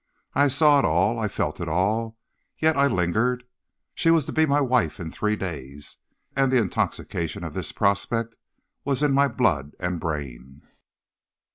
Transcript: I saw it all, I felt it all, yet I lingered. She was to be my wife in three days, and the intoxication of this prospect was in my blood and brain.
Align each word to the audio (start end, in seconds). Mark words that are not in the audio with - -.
I 0.33 0.47
saw 0.47 0.79
it 0.79 0.83
all, 0.85 1.19
I 1.19 1.27
felt 1.27 1.59
it 1.61 1.67
all, 1.69 2.17
yet 2.57 2.75
I 2.75 2.87
lingered. 2.87 3.43
She 3.93 4.09
was 4.09 4.25
to 4.25 4.31
be 4.31 4.47
my 4.47 4.59
wife 4.59 4.99
in 4.99 5.11
three 5.11 5.35
days, 5.35 5.99
and 6.35 6.51
the 6.51 6.57
intoxication 6.57 7.43
of 7.43 7.53
this 7.53 7.71
prospect 7.71 8.35
was 8.83 9.03
in 9.03 9.13
my 9.13 9.27
blood 9.27 9.75
and 9.79 9.99
brain. 9.99 10.63